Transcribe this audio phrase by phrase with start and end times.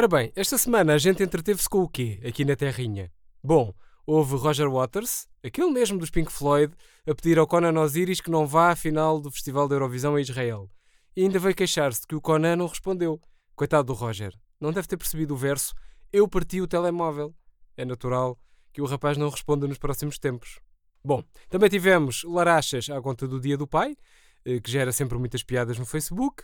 [0.00, 3.12] Ora bem, esta semana a gente entreteve-se com o quê aqui na Terrinha?
[3.44, 3.74] Bom,
[4.06, 6.74] houve Roger Waters, aquele mesmo dos Pink Floyd,
[7.06, 10.22] a pedir ao Conan Osiris que não vá à final do Festival da Eurovisão em
[10.22, 10.70] Israel.
[11.14, 13.20] E ainda veio queixar-se que o Conan não respondeu.
[13.54, 14.32] Coitado do Roger.
[14.58, 15.74] Não deve ter percebido o verso
[16.10, 17.34] Eu parti o telemóvel.
[17.76, 18.38] É natural
[18.72, 20.60] que o rapaz não responda nos próximos tempos.
[21.04, 23.94] Bom, também tivemos larachas à conta do Dia do Pai,
[24.46, 26.42] eh, que gera sempre muitas piadas no Facebook.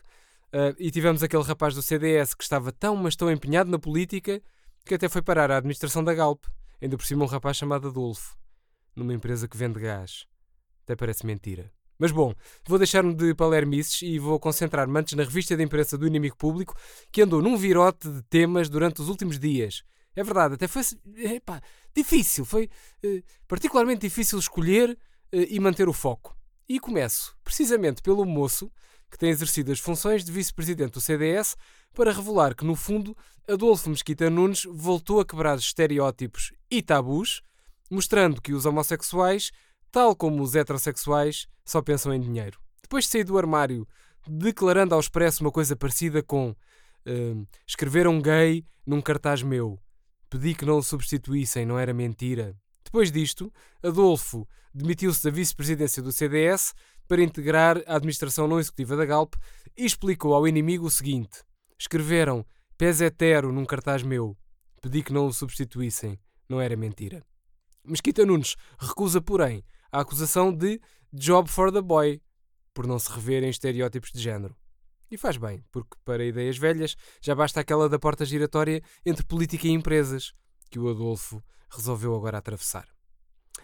[0.53, 4.41] Uh, e tivemos aquele rapaz do CDS que estava tão, mas tão empenhado na política
[4.85, 6.45] que até foi parar à administração da Galp.
[6.81, 8.37] Ainda por cima um rapaz chamado Adolfo,
[8.95, 10.27] numa empresa que vende gás.
[10.85, 11.73] Até parece mentira.
[11.99, 12.35] Mas bom,
[12.67, 16.75] vou deixar-me de palermices e vou concentrar-me antes na revista de imprensa do Inimigo Público,
[17.11, 19.83] que andou num virote de temas durante os últimos dias.
[20.15, 20.83] É verdade, até foi
[21.17, 21.61] epá,
[21.95, 22.71] difícil, foi
[23.03, 24.97] eh, particularmente difícil escolher
[25.33, 26.37] eh, e manter o foco.
[26.69, 28.71] E começo, precisamente pelo moço
[29.11, 31.57] que tem exercido as funções de vice-presidente do CDS,
[31.95, 33.17] para revelar que, no fundo,
[33.49, 37.43] Adolfo Mesquita Nunes voltou a quebrar estereótipos e tabus,
[37.91, 39.53] mostrando que os homossexuais,
[39.91, 42.59] tal como os heterossexuais, só pensam em dinheiro.
[42.83, 43.87] Depois de sair do armário,
[44.27, 49.79] declarando ao expresso uma coisa parecida com uh, escreveram gay num cartaz meu.
[50.29, 52.57] Pedi que não o substituíssem, não era mentira.
[52.85, 56.75] Depois disto, Adolfo demitiu-se da vice-presidência do CDS
[57.07, 59.35] para integrar a administração não executiva da Galp
[59.77, 61.43] e explicou ao inimigo o seguinte:
[61.79, 62.45] escreveram
[62.77, 64.37] pés hetero num cartaz meu.
[64.81, 66.19] Pedi que não o substituíssem.
[66.49, 67.25] Não era mentira.
[67.85, 70.81] Mesquita Nunes recusa, porém, a acusação de
[71.13, 72.21] job for the boy,
[72.75, 74.57] por não se rever em estereótipos de género.
[75.11, 79.67] E faz bem, porque para ideias velhas já basta aquela da porta giratória entre política
[79.67, 80.33] e empresas,
[80.71, 82.89] que o Adolfo resolveu agora atravessar.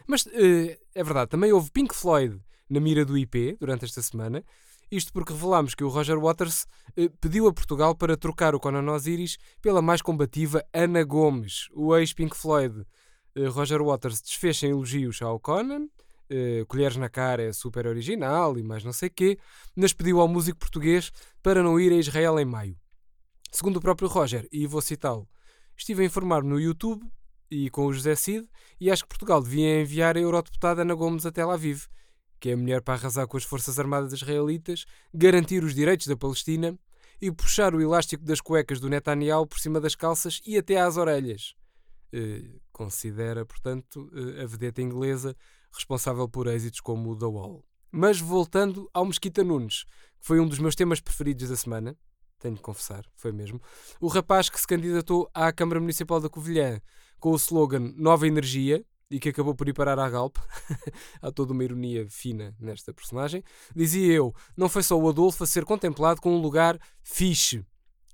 [0.06, 2.40] Mas uh, é verdade, também houve Pink Floyd
[2.72, 4.42] na mira do IP durante esta semana.
[4.90, 8.90] Isto porque revelámos que o Roger Waters eh, pediu a Portugal para trocar o Conan
[8.92, 12.86] Osiris pela mais combativa Ana Gomes, o ex-Pink Floyd.
[13.34, 15.86] Eh, Roger Waters desfez em elogios ao Conan,
[16.30, 19.38] eh, colheres na cara é super original e mais não sei quê,
[19.76, 21.12] mas pediu ao músico português
[21.42, 22.76] para não ir a Israel em maio.
[23.50, 25.28] Segundo o próprio Roger, e vou citá-lo,
[25.76, 27.04] estive a informar-me no YouTube
[27.50, 28.48] e com o José Cid
[28.80, 31.86] e acho que Portugal devia enviar a eurodeputada Ana Gomes a Tel Aviv
[32.42, 36.16] que é a mulher para arrasar com as Forças Armadas israelitas, garantir os direitos da
[36.16, 36.76] Palestina
[37.20, 40.96] e puxar o elástico das cuecas do Netanyahu por cima das calças e até às
[40.96, 41.54] orelhas.
[42.12, 45.36] Uh, considera, portanto, uh, a vedeta inglesa
[45.72, 47.64] responsável por êxitos como o The Wall.
[47.92, 49.84] Mas voltando ao Mesquita Nunes,
[50.18, 51.96] que foi um dos meus temas preferidos da semana,
[52.40, 53.62] tenho de confessar, foi mesmo,
[54.00, 56.80] o rapaz que se candidatou à Câmara Municipal da Covilhã
[57.20, 60.38] com o slogan Nova Energia, e que acabou por ir parar à Galp.
[61.20, 63.44] Há toda uma ironia fina nesta personagem.
[63.76, 67.64] Dizia eu, não foi só o Adolfo a ser contemplado com um lugar fixe.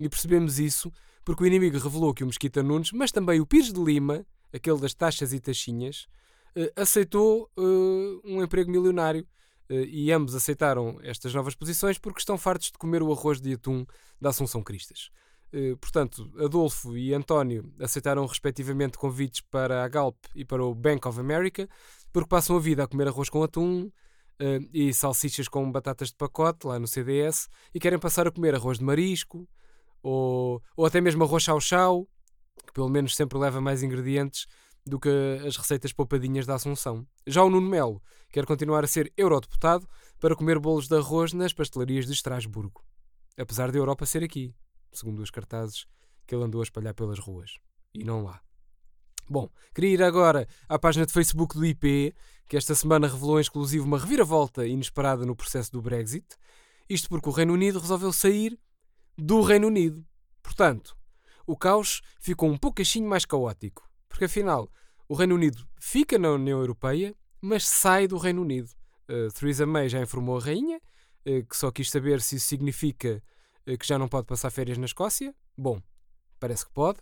[0.01, 0.93] E percebemos isso
[1.25, 4.81] porque o inimigo revelou que o Mesquita Nunes, mas também o Pires de Lima, aquele
[4.81, 6.09] das taxas e taxinhas,
[6.57, 9.27] eh, aceitou uh, um emprego milionário.
[9.71, 13.53] Uh, e ambos aceitaram estas novas posições porque estão fartos de comer o arroz de
[13.53, 13.85] atum
[14.21, 15.11] da Assunção Cristas.
[15.53, 21.07] Eh, portanto, Adolfo e António aceitaram respectivamente convites para a Galp e para o Bank
[21.09, 21.69] of America,
[22.13, 26.17] porque passam a vida a comer arroz com atum uh, e salsichas com batatas de
[26.17, 29.49] pacote lá no CDS e querem passar a comer arroz de marisco
[30.03, 32.07] ou, ou até mesmo arroz chau-chau,
[32.67, 34.47] que pelo menos sempre leva mais ingredientes
[34.87, 35.11] do que
[35.47, 37.07] as receitas poupadinhas da Assunção.
[37.27, 39.89] Já o Nuno Melo quer continuar a ser eurodeputado
[40.21, 42.83] para comer bolos de arroz nas pastelarias de Estrasburgo,
[43.37, 44.55] apesar da Europa ser aqui
[44.93, 45.87] segundo os cartazes
[46.27, 47.59] que ele andou a espalhar pelas ruas.
[47.95, 48.41] E não lá.
[49.29, 52.15] Bom, queria ir agora à página de Facebook do IP,
[52.49, 56.27] que esta semana revelou em exclusivo uma reviravolta inesperada no processo do Brexit.
[56.89, 58.59] Isto porque o Reino Unido resolveu sair
[59.17, 60.05] do Reino Unido.
[60.43, 60.97] Portanto,
[61.47, 63.87] o caos ficou um pouquinho mais caótico.
[64.09, 64.71] Porque afinal,
[65.09, 68.71] o Reino Unido fica na União Europeia, mas sai do Reino Unido.
[69.09, 70.79] Uh, Theresa May já informou a rainha,
[71.27, 73.23] uh, que só quis saber se isso significa
[73.77, 75.35] que já não pode passar férias na Escócia.
[75.57, 75.81] Bom,
[76.39, 77.01] parece que pode.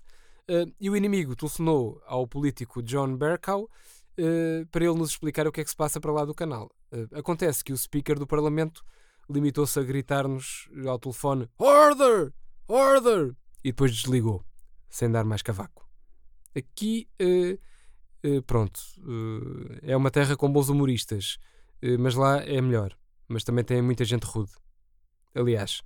[0.48, 5.52] Uh, e o inimigo telefonou ao político John Bercow uh, para ele nos explicar o
[5.52, 6.70] que é que se passa para lá do canal.
[7.12, 8.82] Acontece que o speaker do Parlamento
[9.28, 12.32] limitou-se a gritar-nos ao telefone Order!
[12.68, 13.36] Order!
[13.62, 14.44] E depois desligou,
[14.88, 15.86] sem dar mais cavaco.
[16.54, 17.08] Aqui,
[18.46, 18.80] pronto,
[19.82, 21.38] é uma terra com bons humoristas,
[21.98, 22.96] mas lá é melhor.
[23.28, 24.52] Mas também tem muita gente rude.
[25.34, 25.82] Aliás,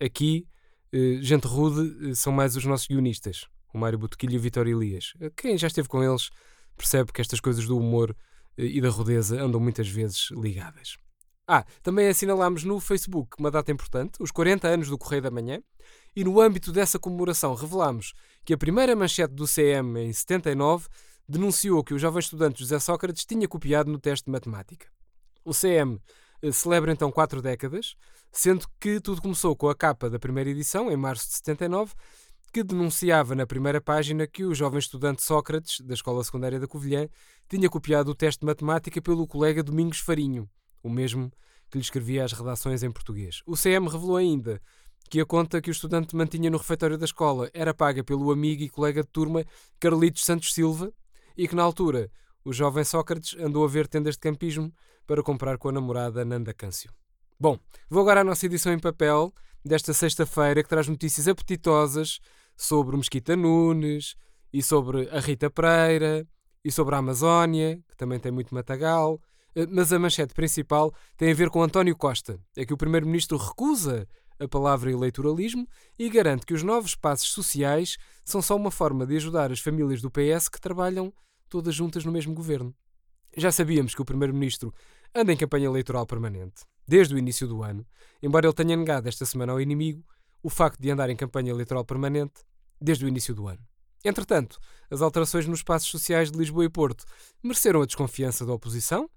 [0.00, 0.46] aqui,
[0.92, 4.66] uh, gente rude uh, são mais os nossos guionistas, o Mário Botequilho e o Vitor
[4.66, 5.12] Elias.
[5.36, 6.30] Quem já esteve com eles
[6.76, 8.14] percebe que estas coisas do humor
[8.58, 10.96] e da rudeza andam muitas vezes ligadas.
[11.48, 15.62] Ah, também assinalámos no Facebook uma data importante, os 40 anos do Correio da Manhã,
[16.14, 18.14] e no âmbito dessa comemoração revelamos
[18.44, 20.88] que a primeira manchete do CM em 79
[21.28, 24.88] denunciou que o jovem estudante José Sócrates tinha copiado no teste de matemática.
[25.44, 26.00] O CM eh,
[26.52, 27.96] celebra então quatro décadas,
[28.32, 31.94] sendo que tudo começou com a capa da primeira edição, em março de 79,
[32.52, 37.08] que denunciava na primeira página que o jovem estudante Sócrates, da Escola Secundária da Covilhã,
[37.48, 40.48] tinha copiado o teste de matemática pelo colega Domingos Farinho,
[40.82, 41.30] o mesmo
[41.70, 43.42] que lhe escrevia as redações em português.
[43.46, 44.60] O CM revelou ainda
[45.10, 48.62] que a conta que o estudante mantinha no refeitório da escola era paga pelo amigo
[48.62, 49.44] e colega de turma
[49.78, 50.92] Carlitos Santos Silva
[51.36, 52.10] e que na altura
[52.46, 54.72] o jovem Sócrates andou a ver tendas de campismo
[55.04, 56.92] para comprar com a namorada Nanda Câncio.
[57.40, 57.58] Bom,
[57.90, 59.34] vou agora à nossa edição em papel
[59.64, 62.20] desta sexta-feira que traz notícias apetitosas
[62.56, 64.14] sobre o Mesquita Nunes
[64.52, 66.24] e sobre a Rita Pereira
[66.64, 69.20] e sobre a Amazónia, que também tem muito matagal.
[69.56, 72.38] Eh, mas a manchete principal tem a ver com António Costa.
[72.56, 74.06] É que o Primeiro-Ministro recusa
[74.38, 75.66] a palavra eleitoralismo
[75.98, 80.00] e garante que os novos passos sociais são só uma forma de ajudar as famílias
[80.00, 81.12] do PS que trabalham
[81.48, 82.74] todas juntas no mesmo governo.
[83.36, 84.72] Já sabíamos que o Primeiro-Ministro
[85.14, 87.86] anda em campanha eleitoral permanente, desde o início do ano,
[88.22, 90.04] embora ele tenha negado esta semana ao inimigo
[90.42, 92.42] o facto de andar em campanha eleitoral permanente
[92.80, 93.60] desde o início do ano.
[94.04, 94.58] Entretanto,
[94.90, 97.04] as alterações nos espaços sociais de Lisboa e Porto
[97.42, 99.10] mereceram a desconfiança da oposição,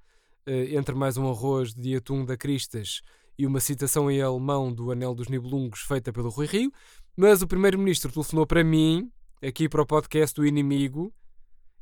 [0.46, 3.02] eh, entre mais um arroz de atum da Cristas
[3.38, 6.72] e uma citação em alemão do Anel dos Nibelungos feita pelo Rui Rio,
[7.16, 9.12] mas o Primeiro-Ministro telefonou para mim,
[9.42, 11.14] aqui para o podcast do Inimigo,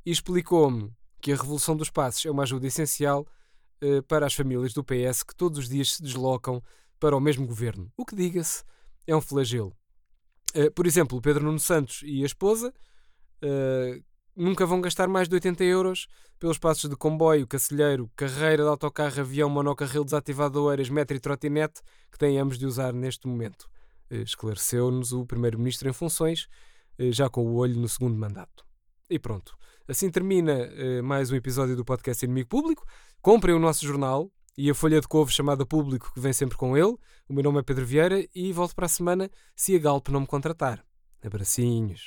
[0.08, 0.90] e explicou-me
[1.20, 3.28] que a Revolução dos Passos é uma ajuda essencial
[3.84, 6.64] uh, para as famílias do PS que todos os dias se deslocam
[6.98, 7.92] para o mesmo governo.
[7.98, 8.64] O que diga-se
[9.06, 9.76] é um flagelo.
[10.56, 12.74] Uh, por exemplo, Pedro Nuno Santos e a esposa
[13.44, 16.08] uh, nunca vão gastar mais de 80 euros
[16.40, 21.82] pelos passos de comboio, cacilheiro, carreira de autocarro, avião, monocarril desativado de metro e trotinete
[22.10, 23.70] que têm ambos de usar neste momento.
[24.10, 26.48] Eh, esclareceu-nos o Primeiro-Ministro em funções,
[26.98, 28.67] eh, já com o olho no segundo mandato.
[29.10, 29.58] E pronto.
[29.88, 32.86] Assim termina eh, mais um episódio do podcast Inimigo Público.
[33.22, 36.76] Comprem o nosso jornal e a folha de couve chamada Público, que vem sempre com
[36.76, 36.98] ele.
[37.30, 40.22] O meu nome é Pedro Vieira e volto para a semana se a Galp não
[40.22, 40.84] me contratar.
[41.24, 42.04] Abracinhos.